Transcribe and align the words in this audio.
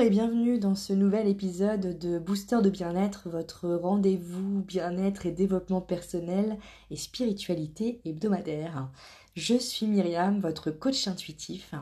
Et 0.00 0.10
bienvenue 0.10 0.60
dans 0.60 0.76
ce 0.76 0.92
nouvel 0.92 1.26
épisode 1.26 1.98
de 1.98 2.20
Booster 2.20 2.58
de 2.62 2.70
bien-être, 2.70 3.28
votre 3.28 3.68
rendez-vous 3.68 4.60
bien-être 4.60 5.26
et 5.26 5.32
développement 5.32 5.80
personnel 5.80 6.56
et 6.92 6.96
spiritualité 6.96 8.00
hebdomadaire. 8.04 8.90
Je 9.34 9.56
suis 9.58 9.88
Myriam, 9.88 10.38
votre 10.38 10.70
coach 10.70 11.08
intuitif, 11.08 11.74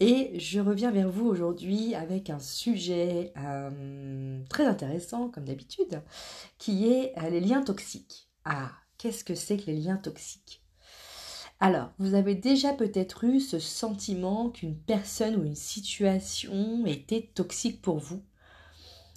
et 0.00 0.38
je 0.38 0.60
reviens 0.60 0.90
vers 0.90 1.08
vous 1.08 1.24
aujourd'hui 1.24 1.94
avec 1.94 2.28
un 2.28 2.40
sujet 2.40 3.32
euh, 3.38 4.42
très 4.50 4.66
intéressant, 4.66 5.30
comme 5.30 5.46
d'habitude, 5.46 6.02
qui 6.58 6.88
est 6.88 7.14
euh, 7.22 7.30
les 7.30 7.40
liens 7.40 7.62
toxiques. 7.62 8.28
Ah, 8.44 8.70
qu'est-ce 8.98 9.24
que 9.24 9.34
c'est 9.34 9.56
que 9.56 9.70
les 9.70 9.78
liens 9.78 9.96
toxiques? 9.96 10.65
Alors, 11.58 11.90
vous 11.98 12.14
avez 12.14 12.34
déjà 12.34 12.74
peut-être 12.74 13.24
eu 13.24 13.40
ce 13.40 13.58
sentiment 13.58 14.50
qu'une 14.50 14.76
personne 14.76 15.36
ou 15.36 15.44
une 15.44 15.54
situation 15.54 16.84
était 16.84 17.30
toxique 17.34 17.80
pour 17.80 17.98
vous. 17.98 18.22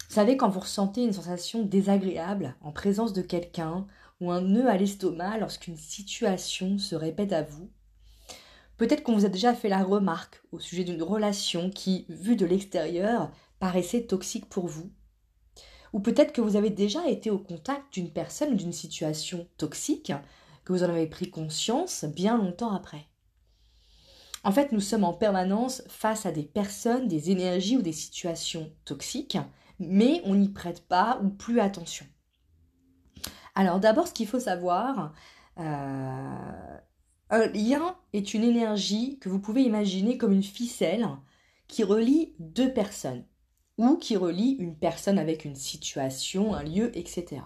Vous 0.08 0.14
savez, 0.14 0.38
quand 0.38 0.48
vous 0.48 0.60
ressentez 0.60 1.04
une 1.04 1.12
sensation 1.12 1.62
désagréable 1.62 2.56
en 2.62 2.72
présence 2.72 3.12
de 3.12 3.20
quelqu'un 3.20 3.86
ou 4.20 4.30
un 4.32 4.40
nœud 4.40 4.68
à 4.68 4.76
l'estomac 4.76 5.38
lorsqu'une 5.38 5.76
situation 5.76 6.78
se 6.78 6.94
répète 6.94 7.32
à 7.34 7.42
vous, 7.42 7.70
peut-être 8.78 9.02
qu'on 9.02 9.14
vous 9.14 9.26
a 9.26 9.28
déjà 9.30 9.52
fait 9.52 9.68
la 9.68 9.84
remarque 9.84 10.42
au 10.50 10.58
sujet 10.58 10.84
d'une 10.84 11.02
relation 11.02 11.68
qui, 11.68 12.06
vue 12.08 12.36
de 12.36 12.46
l'extérieur, 12.46 13.30
paraissait 13.58 14.06
toxique 14.06 14.48
pour 14.48 14.66
vous. 14.66 14.90
Ou 15.92 16.00
peut-être 16.00 16.32
que 16.32 16.40
vous 16.40 16.56
avez 16.56 16.70
déjà 16.70 17.06
été 17.06 17.30
au 17.30 17.38
contact 17.38 17.92
d'une 17.92 18.10
personne 18.10 18.54
ou 18.54 18.56
d'une 18.56 18.72
situation 18.72 19.46
toxique 19.58 20.12
que 20.64 20.72
vous 20.72 20.82
en 20.82 20.90
avez 20.90 21.06
pris 21.06 21.30
conscience 21.30 22.04
bien 22.04 22.36
longtemps 22.36 22.72
après. 22.72 23.06
En 24.42 24.52
fait, 24.52 24.72
nous 24.72 24.80
sommes 24.80 25.04
en 25.04 25.12
permanence 25.12 25.82
face 25.88 26.24
à 26.24 26.32
des 26.32 26.44
personnes, 26.44 27.08
des 27.08 27.30
énergies 27.30 27.76
ou 27.76 27.82
des 27.82 27.92
situations 27.92 28.72
toxiques, 28.84 29.38
mais 29.78 30.22
on 30.24 30.34
n'y 30.34 30.48
prête 30.48 30.86
pas 30.86 31.20
ou 31.22 31.28
plus 31.28 31.60
attention. 31.60 32.06
Alors 33.54 33.80
d'abord, 33.80 34.08
ce 34.08 34.14
qu'il 34.14 34.26
faut 34.26 34.40
savoir, 34.40 35.12
euh, 35.58 36.78
un 37.30 37.46
lien 37.48 37.96
est 38.12 38.32
une 38.32 38.44
énergie 38.44 39.18
que 39.18 39.28
vous 39.28 39.40
pouvez 39.40 39.62
imaginer 39.62 40.16
comme 40.16 40.32
une 40.32 40.42
ficelle 40.42 41.06
qui 41.68 41.84
relie 41.84 42.34
deux 42.38 42.72
personnes 42.72 43.24
ou 43.76 43.96
qui 43.96 44.16
relie 44.16 44.56
une 44.58 44.76
personne 44.76 45.18
avec 45.18 45.44
une 45.44 45.56
situation, 45.56 46.54
un 46.54 46.62
lieu, 46.62 46.96
etc. 46.96 47.42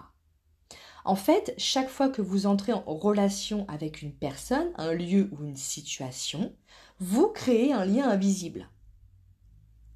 En 1.05 1.15
fait, 1.15 1.53
chaque 1.59 1.89
fois 1.89 2.09
que 2.09 2.23
vous 2.23 2.47
entrez 2.47 2.73
en 2.73 2.83
relation 2.83 3.67
avec 3.67 4.01
une 4.01 4.11
personne, 4.11 4.71
un 4.75 4.91
lieu 4.91 5.29
ou 5.31 5.45
une 5.45 5.55
situation, 5.55 6.51
vous 6.99 7.27
créez 7.27 7.71
un 7.71 7.85
lien 7.85 8.09
invisible. 8.09 8.67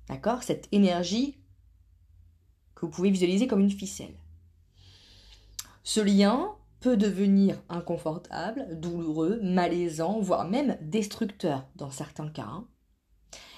D'accord? 0.07 0.43
Cette 0.43 0.67
énergie 0.71 1.39
que 2.75 2.85
vous 2.85 2.91
pouvez 2.91 3.09
visualiser 3.09 3.47
comme 3.47 3.59
une 3.59 3.71
ficelle. 3.71 4.13
Ce 5.83 5.99
lien 5.99 6.55
peut 6.79 6.95
devenir 6.95 7.59
inconfortable, 7.69 8.79
douloureux, 8.79 9.39
malaisant, 9.41 10.19
voire 10.19 10.47
même 10.47 10.77
destructeur 10.79 11.67
dans 11.75 11.89
certains 11.89 12.29
cas. 12.29 12.63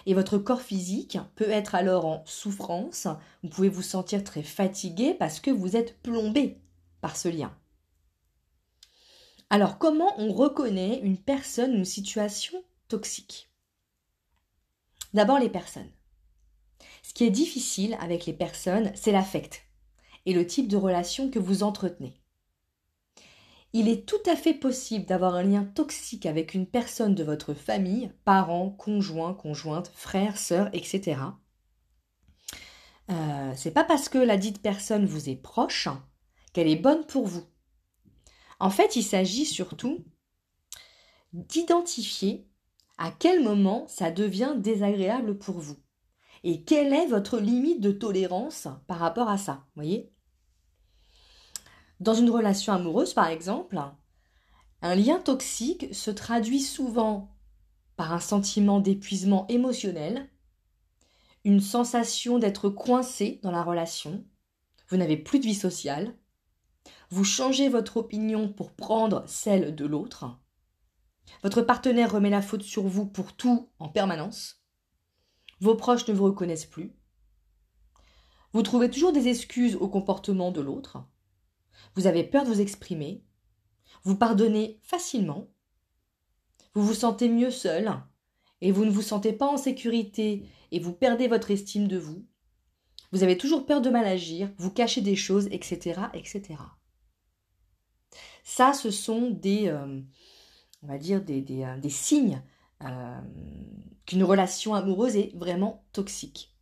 Et 0.05 0.13
votre 0.13 0.37
corps 0.37 0.61
physique 0.61 1.17
peut 1.35 1.49
être 1.49 1.75
alors 1.75 2.05
en 2.05 2.23
souffrance, 2.25 3.07
vous 3.43 3.49
pouvez 3.49 3.69
vous 3.69 3.81
sentir 3.81 4.23
très 4.23 4.41
fatigué 4.41 5.13
parce 5.13 5.41
que 5.41 5.51
vous 5.51 5.75
êtes 5.75 6.01
plombé 6.01 6.61
par 7.01 7.17
ce 7.17 7.27
lien. 7.27 7.55
Alors, 9.49 9.77
comment 9.77 10.13
on 10.17 10.31
reconnaît 10.31 10.99
une 10.99 11.17
personne 11.17 11.73
ou 11.73 11.77
une 11.77 11.85
situation 11.85 12.63
toxique? 12.87 13.51
D'abord, 15.13 15.39
les 15.39 15.49
personnes. 15.49 15.91
Ce 17.03 17.13
qui 17.13 17.25
est 17.25 17.31
difficile 17.31 17.97
avec 17.99 18.25
les 18.25 18.33
personnes, 18.33 18.91
c'est 18.95 19.11
l'affect 19.11 19.63
et 20.25 20.33
le 20.33 20.45
type 20.45 20.67
de 20.67 20.77
relation 20.77 21.29
que 21.29 21.39
vous 21.39 21.63
entretenez. 21.63 22.13
Il 23.73 23.87
est 23.87 24.05
tout 24.05 24.21
à 24.25 24.35
fait 24.35 24.53
possible 24.53 25.05
d'avoir 25.05 25.35
un 25.35 25.43
lien 25.43 25.63
toxique 25.63 26.25
avec 26.25 26.53
une 26.53 26.67
personne 26.67 27.15
de 27.15 27.23
votre 27.23 27.53
famille, 27.53 28.11
parents, 28.25 28.69
conjoints, 28.69 29.33
conjointes, 29.33 29.91
frères, 29.95 30.37
sœurs, 30.37 30.69
etc. 30.73 31.21
Euh, 33.09 33.53
c'est 33.55 33.71
pas 33.71 33.83
parce 33.85 34.09
que 34.09 34.17
la 34.17 34.37
dite 34.37 34.61
personne 34.61 35.05
vous 35.05 35.29
est 35.29 35.35
proche 35.35 35.87
qu'elle 36.53 36.67
est 36.67 36.75
bonne 36.75 37.05
pour 37.05 37.27
vous. 37.27 37.43
En 38.59 38.69
fait, 38.69 38.95
il 38.95 39.03
s'agit 39.03 39.45
surtout 39.45 40.05
d'identifier 41.33 42.47
à 42.97 43.11
quel 43.11 43.41
moment 43.41 43.87
ça 43.87 44.11
devient 44.11 44.53
désagréable 44.57 45.37
pour 45.37 45.59
vous 45.59 45.77
et 46.43 46.63
quelle 46.63 46.93
est 46.93 47.07
votre 47.07 47.39
limite 47.39 47.81
de 47.81 47.91
tolérance 47.91 48.67
par 48.87 48.99
rapport 48.99 49.29
à 49.29 49.37
ça, 49.37 49.65
voyez? 49.75 50.11
Dans 51.99 52.13
une 52.13 52.29
relation 52.29 52.73
amoureuse 52.73 53.13
par 53.13 53.27
exemple, 53.27 53.79
un 54.81 54.95
lien 54.95 55.19
toxique 55.19 55.93
se 55.93 56.11
traduit 56.11 56.61
souvent 56.61 57.35
par 57.95 58.13
un 58.13 58.19
sentiment 58.19 58.79
d'épuisement 58.79 59.45
émotionnel, 59.47 60.29
une 61.43 61.61
sensation 61.61 62.39
d'être 62.39 62.69
coincé 62.69 63.39
dans 63.43 63.51
la 63.51 63.63
relation, 63.63 64.25
vous 64.89 64.97
n'avez 64.97 65.17
plus 65.17 65.39
de 65.39 65.45
vie 65.45 65.55
sociale, 65.55 66.15
vous 67.11 67.25
changez 67.25 67.67
votre 67.67 67.97
opinion 67.97 68.47
pour 68.47 68.71
prendre 68.71 69.23
celle 69.27 69.75
de 69.75 69.85
l'autre. 69.85 70.39
Votre 71.43 71.61
partenaire 71.61 72.13
remet 72.13 72.29
la 72.29 72.41
faute 72.41 72.63
sur 72.63 72.83
vous 72.83 73.05
pour 73.05 73.33
tout 73.33 73.69
en 73.79 73.89
permanence. 73.89 74.63
Vos 75.59 75.75
proches 75.75 76.07
ne 76.07 76.13
vous 76.13 76.23
reconnaissent 76.23 76.65
plus. 76.65 76.95
Vous 78.53 78.63
trouvez 78.63 78.89
toujours 78.89 79.11
des 79.11 79.27
excuses 79.27 79.75
au 79.75 79.89
comportement 79.89 80.51
de 80.51 80.61
l'autre. 80.61 81.03
Vous 81.95 82.07
avez 82.07 82.23
peur 82.23 82.45
de 82.45 82.49
vous 82.49 82.61
exprimer. 82.61 83.25
Vous 84.03 84.15
pardonnez 84.15 84.79
facilement. 84.81 85.49
Vous 86.73 86.85
vous 86.85 86.93
sentez 86.93 87.27
mieux 87.27 87.51
seul 87.51 87.91
et 88.61 88.71
vous 88.71 88.85
ne 88.85 88.91
vous 88.91 89.01
sentez 89.01 89.33
pas 89.33 89.47
en 89.47 89.57
sécurité 89.57 90.49
et 90.71 90.79
vous 90.79 90.93
perdez 90.93 91.27
votre 91.27 91.51
estime 91.51 91.89
de 91.89 91.97
vous. 91.97 92.25
Vous 93.11 93.23
avez 93.23 93.37
toujours 93.37 93.65
peur 93.65 93.81
de 93.81 93.89
mal 93.89 94.05
agir, 94.05 94.49
vous 94.57 94.71
cachez 94.71 95.01
des 95.01 95.17
choses, 95.17 95.47
etc., 95.51 95.99
etc. 96.13 96.55
Ça, 98.43 98.73
ce 98.73 98.91
sont 98.91 99.29
des, 99.29 99.67
euh, 99.67 100.01
euh, 100.89 101.89
signes 101.89 102.41
euh, 102.83 103.21
qu'une 104.05 104.23
relation 104.23 104.73
amoureuse 104.73 105.15
est 105.15 105.35
vraiment 105.35 105.85
toxique. 105.93 106.55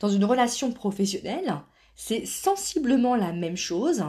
Dans 0.00 0.08
une 0.08 0.24
relation 0.24 0.72
professionnelle, 0.72 1.62
c'est 1.94 2.26
sensiblement 2.26 3.16
la 3.16 3.32
même 3.32 3.56
chose, 3.56 4.04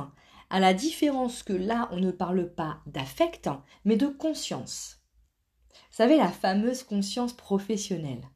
à 0.49 0.59
la 0.59 0.73
différence 0.73 1.43
que 1.43 1.53
là, 1.53 1.89
on 1.91 1.97
ne 1.97 2.11
parle 2.11 2.53
pas 2.53 2.81
d'affect, 2.87 3.49
mais 3.85 3.97
de 3.97 4.07
conscience. 4.07 4.97
Vous 5.91 5.97
savez, 5.97 6.17
la 6.17 6.31
fameuse 6.31 6.83
conscience 6.83 7.33
professionnelle. 7.33 8.27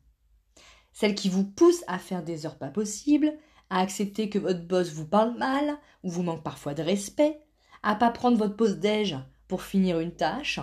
Celle 0.92 1.16
qui 1.16 1.30
vous 1.30 1.44
pousse 1.44 1.84
à 1.88 1.98
faire 1.98 2.24
des 2.24 2.46
heures 2.46 2.60
pas 2.60 2.70
possibles, 2.70 3.36
à 3.74 3.80
accepter 3.80 4.30
que 4.30 4.38
votre 4.38 4.62
boss 4.62 4.94
vous 4.94 5.08
parle 5.08 5.36
mal 5.36 5.80
ou 6.04 6.12
vous 6.12 6.22
manque 6.22 6.44
parfois 6.44 6.76
de 6.76 6.84
respect, 6.84 7.42
à 7.82 7.96
pas 7.96 8.12
prendre 8.12 8.38
votre 8.38 8.56
pause 8.56 8.78
déj 8.78 9.18
pour 9.48 9.64
finir 9.64 10.00
une 10.00 10.16
tâche. 10.16 10.60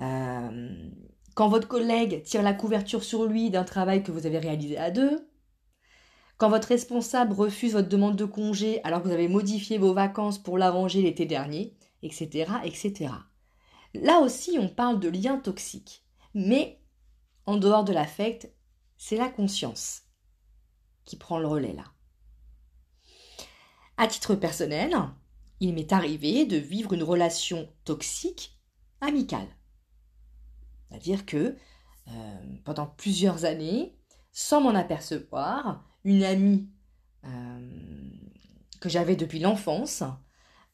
Euh, 0.00 0.90
quand 1.34 1.50
votre 1.50 1.68
collègue 1.68 2.22
tire 2.22 2.42
la 2.42 2.54
couverture 2.54 3.04
sur 3.04 3.26
lui 3.26 3.50
d'un 3.50 3.64
travail 3.64 4.02
que 4.02 4.10
vous 4.10 4.24
avez 4.24 4.38
réalisé 4.38 4.78
à 4.78 4.90
deux, 4.90 5.28
quand 6.38 6.48
votre 6.48 6.68
responsable 6.68 7.34
refuse 7.34 7.74
votre 7.74 7.90
demande 7.90 8.16
de 8.16 8.24
congé 8.24 8.82
alors 8.84 9.02
que 9.02 9.08
vous 9.08 9.14
avez 9.14 9.28
modifié 9.28 9.76
vos 9.76 9.92
vacances 9.92 10.38
pour 10.38 10.56
l'arranger 10.56 11.02
l'été 11.02 11.26
dernier, 11.26 11.76
etc., 12.02 12.50
etc. 12.64 13.12
Là 13.92 14.20
aussi, 14.20 14.56
on 14.58 14.68
parle 14.68 14.98
de 14.98 15.10
liens 15.10 15.38
toxiques. 15.38 16.06
Mais 16.32 16.80
en 17.44 17.58
dehors 17.58 17.84
de 17.84 17.92
l'affect, 17.92 18.50
c'est 18.96 19.18
la 19.18 19.28
conscience 19.28 20.04
qui 21.04 21.16
prend 21.16 21.38
le 21.38 21.46
relais 21.46 21.74
là. 21.74 21.93
À 23.96 24.08
titre 24.08 24.34
personnel, 24.34 24.96
il 25.60 25.74
m'est 25.74 25.92
arrivé 25.92 26.46
de 26.46 26.56
vivre 26.56 26.92
une 26.92 27.02
relation 27.02 27.68
toxique 27.84 28.58
amicale. 29.00 29.46
C'est-à-dire 30.88 31.24
que 31.26 31.56
euh, 32.08 32.36
pendant 32.64 32.86
plusieurs 32.86 33.44
années, 33.44 33.96
sans 34.32 34.60
m'en 34.60 34.74
apercevoir, 34.74 35.84
une 36.04 36.24
amie 36.24 36.68
euh, 37.24 38.10
que 38.80 38.88
j'avais 38.88 39.16
depuis 39.16 39.38
l'enfance, 39.38 40.02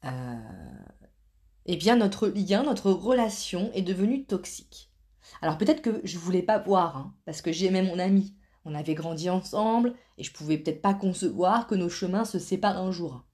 euh, 0.04 0.36
eh 1.66 1.76
bien 1.76 1.96
notre 1.96 2.26
lien, 2.28 2.62
notre 2.62 2.90
relation 2.90 3.70
est 3.74 3.82
devenue 3.82 4.24
toxique. 4.24 4.90
Alors 5.42 5.58
peut-être 5.58 5.82
que 5.82 6.00
je 6.04 6.18
voulais 6.18 6.42
pas 6.42 6.58
voir, 6.58 6.96
hein, 6.96 7.14
parce 7.26 7.42
que 7.42 7.52
j'aimais 7.52 7.82
mon 7.82 7.98
amie, 7.98 8.34
on 8.64 8.74
avait 8.74 8.94
grandi 8.94 9.30
ensemble 9.30 9.94
et 10.18 10.24
je 10.24 10.32
pouvais 10.32 10.58
peut-être 10.58 10.82
pas 10.82 10.94
concevoir 10.94 11.66
que 11.66 11.74
nos 11.74 11.88
chemins 11.88 12.24
se 12.24 12.38
séparent 12.38 12.78
un 12.78 12.92
jour. 12.92 13.24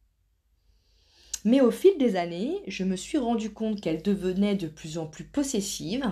Mais 1.44 1.61
au 1.61 1.70
fil 1.70 1.96
des 1.99 2.17
années, 2.17 2.62
je 2.67 2.84
me 2.84 2.96
suis 2.96 3.19
rendu 3.19 3.52
compte 3.52 3.81
qu'elle 3.81 4.02
devenait 4.02 4.56
de 4.56 4.67
plus 4.67 4.99
en 4.99 5.06
plus 5.06 5.25
possessive, 5.25 6.11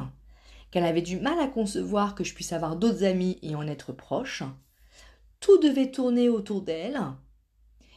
qu'elle 0.70 0.84
avait 0.84 1.02
du 1.02 1.18
mal 1.18 1.38
à 1.40 1.48
concevoir 1.48 2.14
que 2.14 2.24
je 2.24 2.34
puisse 2.34 2.52
avoir 2.52 2.76
d'autres 2.76 3.04
amis 3.04 3.38
et 3.42 3.54
en 3.54 3.66
être 3.66 3.92
proche. 3.92 4.42
Tout 5.40 5.58
devait 5.58 5.90
tourner 5.90 6.28
autour 6.28 6.62
d'elle. 6.62 7.00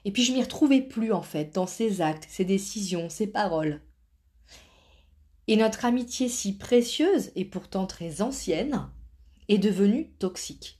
Et 0.03 0.11
puis 0.11 0.23
je 0.23 0.33
m'y 0.33 0.41
retrouvais 0.41 0.81
plus 0.81 1.11
en 1.11 1.21
fait 1.21 1.53
dans 1.53 1.67
ses 1.67 2.01
actes, 2.01 2.25
ses 2.29 2.45
décisions, 2.45 3.09
ses 3.09 3.27
paroles. 3.27 3.81
Et 5.47 5.55
notre 5.55 5.85
amitié 5.85 6.29
si 6.29 6.57
précieuse 6.57 7.31
et 7.35 7.45
pourtant 7.45 7.85
très 7.85 8.21
ancienne 8.21 8.89
est 9.47 9.59
devenue 9.59 10.11
toxique. 10.19 10.79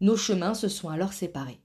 Nos 0.00 0.16
chemins 0.16 0.54
se 0.54 0.68
sont 0.68 0.88
alors 0.88 1.12
séparés. 1.12 1.60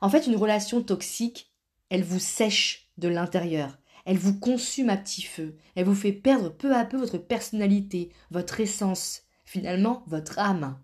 En 0.00 0.08
fait, 0.08 0.26
une 0.26 0.36
relation 0.36 0.82
toxique, 0.82 1.52
elle 1.88 2.04
vous 2.04 2.18
sèche 2.18 2.90
de 2.98 3.08
l'intérieur, 3.08 3.78
elle 4.04 4.18
vous 4.18 4.38
consume 4.38 4.88
à 4.88 4.96
petit 4.96 5.22
feu, 5.22 5.56
elle 5.74 5.84
vous 5.84 5.94
fait 5.94 6.12
perdre 6.12 6.50
peu 6.50 6.74
à 6.74 6.84
peu 6.84 6.96
votre 6.96 7.18
personnalité, 7.18 8.10
votre 8.30 8.60
essence, 8.60 9.22
finalement 9.44 10.04
votre 10.06 10.38
âme. 10.38 10.78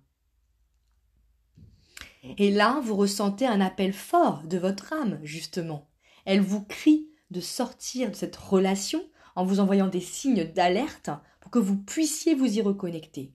Et 2.38 2.50
là, 2.50 2.80
vous 2.82 2.96
ressentez 2.96 3.46
un 3.46 3.60
appel 3.60 3.92
fort 3.92 4.42
de 4.44 4.58
votre 4.58 4.92
âme, 4.92 5.20
justement. 5.22 5.88
Elle 6.24 6.40
vous 6.40 6.64
crie 6.64 7.08
de 7.30 7.40
sortir 7.40 8.10
de 8.10 8.16
cette 8.16 8.36
relation 8.36 9.08
en 9.36 9.44
vous 9.44 9.60
envoyant 9.60 9.86
des 9.86 10.00
signes 10.00 10.44
d'alerte 10.44 11.10
pour 11.40 11.50
que 11.50 11.58
vous 11.58 11.76
puissiez 11.76 12.34
vous 12.34 12.58
y 12.58 12.62
reconnecter. 12.62 13.32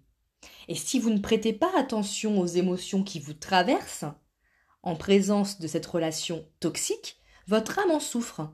Et 0.67 0.75
si 0.75 0.99
vous 0.99 1.09
ne 1.09 1.19
prêtez 1.19 1.53
pas 1.53 1.71
attention 1.77 2.39
aux 2.39 2.45
émotions 2.45 3.03
qui 3.03 3.19
vous 3.19 3.33
traversent, 3.33 4.05
en 4.83 4.95
présence 4.95 5.59
de 5.59 5.67
cette 5.67 5.85
relation 5.85 6.47
toxique, 6.59 7.19
votre 7.47 7.79
âme 7.79 7.91
en 7.91 7.99
souffre. 7.99 8.53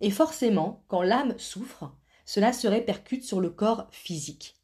Et 0.00 0.10
forcément, 0.10 0.84
quand 0.88 1.02
l'âme 1.02 1.38
souffre, 1.38 1.94
cela 2.26 2.52
se 2.52 2.66
répercute 2.66 3.24
sur 3.24 3.40
le 3.40 3.50
corps 3.50 3.86
physique. 3.90 4.56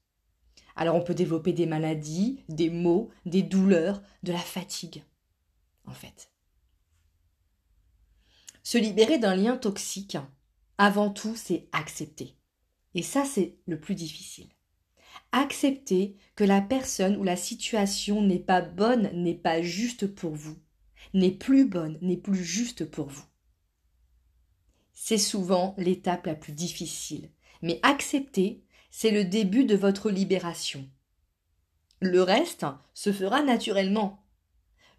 Alors 0.76 0.96
on 0.96 1.02
peut 1.02 1.14
développer 1.14 1.52
des 1.52 1.66
maladies, 1.66 2.44
des 2.48 2.70
maux, 2.70 3.10
des 3.26 3.42
douleurs, 3.42 4.02
de 4.22 4.32
la 4.32 4.38
fatigue, 4.38 5.04
en 5.86 5.92
fait. 5.92 6.30
Se 8.62 8.78
libérer 8.78 9.18
d'un 9.18 9.36
lien 9.36 9.56
toxique, 9.56 10.16
avant 10.78 11.10
tout, 11.10 11.34
c'est 11.36 11.68
accepter. 11.72 12.36
Et 12.94 13.02
ça, 13.02 13.24
c'est 13.24 13.58
le 13.66 13.80
plus 13.80 13.94
difficile. 13.94 14.48
Accepter 15.32 16.16
que 16.34 16.44
la 16.44 16.60
personne 16.60 17.16
ou 17.16 17.24
la 17.24 17.36
situation 17.36 18.22
n'est 18.22 18.38
pas 18.38 18.60
bonne, 18.60 19.10
n'est 19.12 19.34
pas 19.34 19.62
juste 19.62 20.06
pour 20.06 20.34
vous, 20.34 20.56
n'est 21.14 21.30
plus 21.30 21.66
bonne, 21.66 21.98
n'est 22.02 22.16
plus 22.16 22.42
juste 22.42 22.84
pour 22.84 23.08
vous. 23.08 23.24
C'est 24.92 25.18
souvent 25.18 25.74
l'étape 25.78 26.26
la 26.26 26.34
plus 26.34 26.52
difficile, 26.52 27.30
mais 27.62 27.78
accepter, 27.82 28.64
c'est 28.90 29.10
le 29.10 29.24
début 29.24 29.64
de 29.64 29.76
votre 29.76 30.10
libération. 30.10 30.88
Le 32.00 32.22
reste 32.22 32.66
se 32.94 33.12
fera 33.12 33.42
naturellement. 33.42 34.24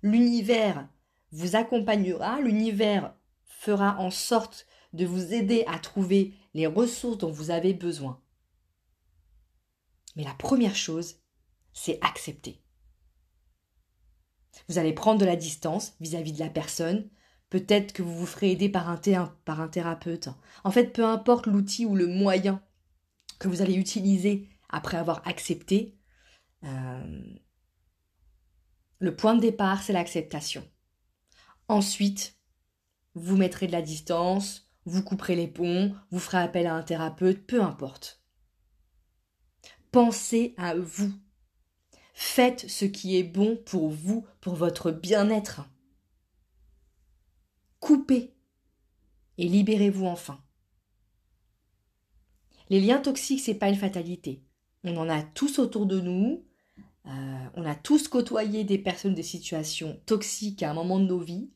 L'univers 0.01 0.87
vous 1.31 1.55
accompagnera, 1.55 2.39
l'univers 2.41 3.13
fera 3.43 3.97
en 3.99 4.11
sorte 4.11 4.65
de 4.93 5.05
vous 5.05 5.33
aider 5.33 5.63
à 5.67 5.79
trouver 5.79 6.33
les 6.53 6.67
ressources 6.67 7.17
dont 7.17 7.31
vous 7.31 7.51
avez 7.51 7.73
besoin. 7.73 8.21
Mais 10.21 10.27
la 10.27 10.35
première 10.35 10.75
chose, 10.75 11.15
c'est 11.73 11.97
accepter. 12.03 12.61
Vous 14.69 14.77
allez 14.77 14.93
prendre 14.93 15.19
de 15.19 15.25
la 15.25 15.35
distance 15.35 15.95
vis-à-vis 15.99 16.33
de 16.33 16.39
la 16.39 16.51
personne. 16.51 17.09
Peut-être 17.49 17.91
que 17.91 18.03
vous 18.03 18.15
vous 18.15 18.27
ferez 18.27 18.51
aider 18.51 18.69
par 18.69 18.87
un, 18.87 18.97
thérapeute. 18.97 20.29
En 20.63 20.69
fait, 20.69 20.93
peu 20.93 21.03
importe 21.03 21.47
l'outil 21.47 21.87
ou 21.87 21.95
le 21.95 22.05
moyen 22.05 22.61
que 23.39 23.47
vous 23.47 23.63
allez 23.63 23.73
utiliser 23.73 24.47
après 24.69 24.97
avoir 24.97 25.27
accepté, 25.27 25.97
euh, 26.65 27.23
le 28.99 29.15
point 29.15 29.33
de 29.33 29.41
départ, 29.41 29.81
c'est 29.81 29.91
l'acceptation. 29.91 30.63
Ensuite, 31.67 32.37
vous 33.15 33.37
mettrez 33.37 33.65
de 33.65 33.71
la 33.71 33.81
distance, 33.81 34.69
vous 34.85 35.01
couperez 35.01 35.35
les 35.35 35.47
ponts, 35.47 35.95
vous 36.11 36.19
ferez 36.19 36.37
appel 36.37 36.67
à 36.67 36.75
un 36.75 36.83
thérapeute, 36.83 37.47
peu 37.47 37.63
importe. 37.63 38.20
Pensez 39.91 40.53
à 40.57 40.75
vous. 40.75 41.11
Faites 42.13 42.69
ce 42.69 42.85
qui 42.85 43.17
est 43.17 43.23
bon 43.23 43.57
pour 43.57 43.89
vous, 43.89 44.25
pour 44.39 44.55
votre 44.55 44.91
bien-être. 44.91 45.61
Coupez 47.79 48.33
et 49.37 49.47
libérez-vous 49.47 50.05
enfin. 50.05 50.41
Les 52.69 52.79
liens 52.79 52.99
toxiques, 52.99 53.41
c'est 53.41 53.55
pas 53.55 53.67
une 53.67 53.75
fatalité. 53.75 54.45
On 54.85 54.95
en 54.95 55.09
a 55.09 55.23
tous 55.23 55.59
autour 55.59 55.85
de 55.85 55.99
nous. 55.99 56.45
Euh, 57.07 57.45
on 57.55 57.65
a 57.65 57.75
tous 57.75 58.07
côtoyé 58.07 58.63
des 58.63 58.77
personnes, 58.77 59.15
des 59.15 59.23
situations 59.23 59.99
toxiques 60.05 60.63
à 60.63 60.71
un 60.71 60.73
moment 60.73 60.99
de 60.99 61.05
nos 61.05 61.19
vies. 61.19 61.51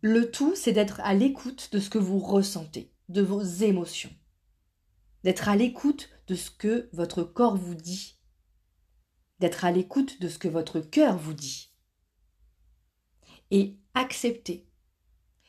Le 0.00 0.30
tout, 0.30 0.56
c'est 0.56 0.72
d'être 0.72 1.00
à 1.00 1.14
l'écoute 1.14 1.68
de 1.72 1.78
ce 1.78 1.88
que 1.88 1.98
vous 1.98 2.18
ressentez, 2.18 2.92
de 3.08 3.22
vos 3.22 3.42
émotions. 3.42 4.10
D'être 5.24 5.48
à 5.48 5.56
l'écoute 5.56 6.10
de 6.26 6.34
ce 6.34 6.50
que 6.50 6.88
votre 6.92 7.22
corps 7.22 7.56
vous 7.56 7.74
dit. 7.74 8.18
D'être 9.40 9.64
à 9.64 9.72
l'écoute 9.72 10.20
de 10.20 10.28
ce 10.28 10.38
que 10.38 10.48
votre 10.48 10.80
cœur 10.80 11.16
vous 11.16 11.32
dit. 11.32 11.72
Et 13.50 13.78
accepter. 13.94 14.68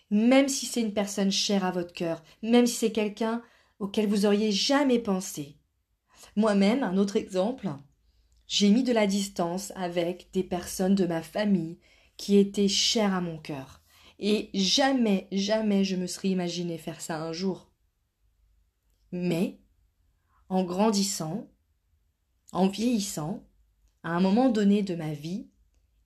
Même 0.09 0.47
si 0.47 0.65
c'est 0.65 0.81
une 0.81 0.93
personne 0.93 1.31
chère 1.31 1.65
à 1.65 1.71
votre 1.71 1.93
cœur, 1.93 2.23
même 2.41 2.67
si 2.67 2.75
c'est 2.75 2.91
quelqu'un 2.91 3.43
auquel 3.79 4.07
vous 4.07 4.25
auriez 4.25 4.51
jamais 4.51 4.99
pensé. 4.99 5.57
Moi-même, 6.35 6.83
un 6.83 6.97
autre 6.97 7.17
exemple, 7.17 7.69
j'ai 8.47 8.69
mis 8.69 8.83
de 8.83 8.93
la 8.93 9.07
distance 9.07 9.73
avec 9.75 10.29
des 10.31 10.43
personnes 10.43 10.95
de 10.95 11.05
ma 11.05 11.21
famille 11.21 11.79
qui 12.17 12.37
étaient 12.37 12.67
chères 12.67 13.13
à 13.13 13.21
mon 13.21 13.37
cœur. 13.37 13.81
Et 14.19 14.49
jamais, 14.53 15.27
jamais 15.31 15.83
je 15.83 15.97
me 15.97 16.07
serais 16.07 16.29
imaginé 16.29 16.77
faire 16.77 17.01
ça 17.01 17.21
un 17.21 17.33
jour. 17.33 17.71
Mais, 19.11 19.59
en 20.49 20.63
grandissant, 20.63 21.49
en 22.51 22.67
vieillissant, 22.67 23.43
à 24.03 24.11
un 24.11 24.19
moment 24.19 24.49
donné 24.49 24.83
de 24.83 24.95
ma 24.95 25.13
vie, 25.13 25.49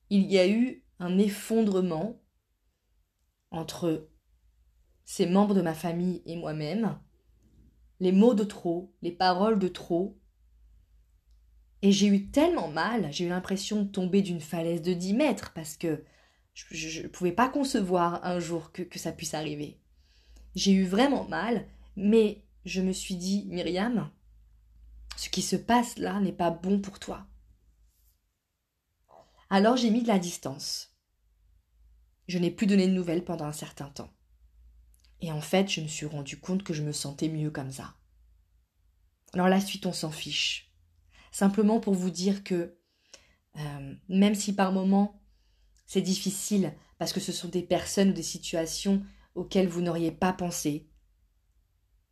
il 0.08 0.30
y 0.30 0.38
a 0.38 0.48
eu 0.48 0.84
un 0.98 1.18
effondrement 1.18 2.20
entre 3.50 4.08
ces 5.04 5.26
membres 5.26 5.54
de 5.54 5.62
ma 5.62 5.74
famille 5.74 6.22
et 6.24 6.36
moi-même, 6.36 6.98
les 8.00 8.12
mots 8.12 8.34
de 8.34 8.44
trop, 8.44 8.94
les 9.02 9.12
paroles 9.12 9.58
de 9.58 9.68
trop. 9.68 10.18
Et 11.82 11.92
j'ai 11.92 12.06
eu 12.06 12.30
tellement 12.30 12.68
mal, 12.68 13.12
j'ai 13.12 13.24
eu 13.24 13.28
l'impression 13.28 13.82
de 13.82 13.88
tomber 13.88 14.22
d'une 14.22 14.40
falaise 14.40 14.82
de 14.82 14.92
dix 14.92 15.14
mètres 15.14 15.52
parce 15.54 15.76
que 15.76 16.04
je 16.54 17.02
ne 17.02 17.08
pouvais 17.08 17.32
pas 17.32 17.48
concevoir 17.48 18.24
un 18.24 18.38
jour 18.38 18.72
que, 18.72 18.82
que 18.82 18.98
ça 18.98 19.12
puisse 19.12 19.34
arriver. 19.34 19.80
J'ai 20.54 20.72
eu 20.72 20.84
vraiment 20.84 21.24
mal, 21.24 21.66
mais 21.96 22.44
je 22.64 22.82
me 22.82 22.92
suis 22.92 23.16
dit, 23.16 23.46
Myriam, 23.48 24.10
ce 25.20 25.28
qui 25.28 25.42
se 25.42 25.56
passe 25.56 25.98
là 25.98 26.18
n'est 26.18 26.32
pas 26.32 26.50
bon 26.50 26.80
pour 26.80 26.98
toi. 26.98 27.26
Alors 29.50 29.76
j'ai 29.76 29.90
mis 29.90 30.02
de 30.02 30.08
la 30.08 30.18
distance. 30.18 30.96
Je 32.26 32.38
n'ai 32.38 32.50
plus 32.50 32.66
donné 32.66 32.88
de 32.88 32.94
nouvelles 32.94 33.22
pendant 33.22 33.44
un 33.44 33.52
certain 33.52 33.90
temps. 33.90 34.10
Et 35.20 35.30
en 35.30 35.42
fait, 35.42 35.68
je 35.68 35.82
me 35.82 35.88
suis 35.88 36.06
rendu 36.06 36.40
compte 36.40 36.62
que 36.62 36.72
je 36.72 36.82
me 36.82 36.92
sentais 36.92 37.28
mieux 37.28 37.50
comme 37.50 37.70
ça. 37.70 37.96
Alors 39.34 39.48
la 39.48 39.60
suite, 39.60 39.84
on 39.84 39.92
s'en 39.92 40.10
fiche. 40.10 40.72
Simplement 41.32 41.80
pour 41.80 41.92
vous 41.92 42.08
dire 42.08 42.42
que 42.42 42.78
euh, 43.58 43.94
même 44.08 44.34
si 44.34 44.54
par 44.54 44.72
moments 44.72 45.20
c'est 45.84 46.00
difficile 46.00 46.72
parce 46.96 47.12
que 47.12 47.20
ce 47.20 47.32
sont 47.32 47.48
des 47.48 47.62
personnes 47.62 48.10
ou 48.10 48.14
des 48.14 48.22
situations 48.22 49.04
auxquelles 49.34 49.68
vous 49.68 49.82
n'auriez 49.82 50.12
pas 50.12 50.32
pensé. 50.32 50.88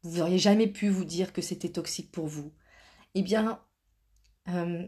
Vous 0.03 0.19
n'auriez 0.19 0.39
jamais 0.39 0.67
pu 0.67 0.91
vous 0.91 1.07
dire 1.07 1.33
que 1.33 1.41
c'était 1.41 1.73
toxique 1.73 2.13
pour 2.13 2.27
vous. 2.27 2.53
Eh 3.15 3.23
bien, 3.23 3.63
euh, 4.49 4.87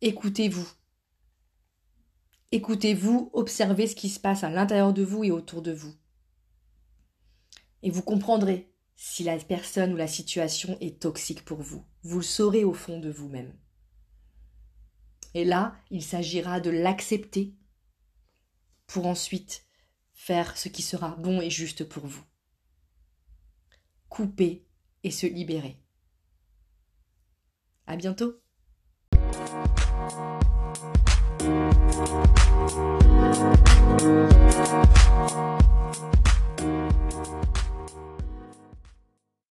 écoutez-vous. 0.00 0.68
Écoutez-vous, 2.52 3.30
observez 3.32 3.86
ce 3.86 3.96
qui 3.96 4.08
se 4.08 4.20
passe 4.20 4.44
à 4.44 4.50
l'intérieur 4.50 4.92
de 4.92 5.02
vous 5.02 5.24
et 5.24 5.30
autour 5.30 5.60
de 5.62 5.72
vous. 5.72 5.94
Et 7.82 7.90
vous 7.90 8.02
comprendrez 8.02 8.72
si 8.96 9.24
la 9.24 9.36
personne 9.38 9.92
ou 9.92 9.96
la 9.96 10.06
situation 10.06 10.78
est 10.80 11.00
toxique 11.00 11.44
pour 11.44 11.60
vous. 11.60 11.84
Vous 12.02 12.18
le 12.18 12.24
saurez 12.24 12.64
au 12.64 12.72
fond 12.72 13.00
de 13.00 13.10
vous-même. 13.10 13.52
Et 15.34 15.44
là, 15.44 15.76
il 15.90 16.02
s'agira 16.02 16.60
de 16.60 16.70
l'accepter 16.70 17.56
pour 18.86 19.06
ensuite 19.06 19.66
faire 20.12 20.56
ce 20.56 20.68
qui 20.68 20.82
sera 20.82 21.16
bon 21.16 21.40
et 21.40 21.50
juste 21.50 21.84
pour 21.84 22.06
vous. 22.06 22.24
Couper 24.08 24.64
et 25.04 25.10
se 25.10 25.26
libérer. 25.26 25.76
À 27.86 27.96
bientôt! 27.96 28.40